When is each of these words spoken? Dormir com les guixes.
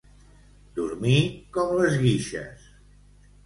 Dormir 0.79 1.21
com 1.59 1.77
les 1.83 1.95
guixes. 2.09 2.69